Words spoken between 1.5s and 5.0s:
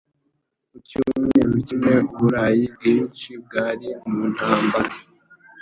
kimwe, Uburayi bwinshi bwari mu ntambara.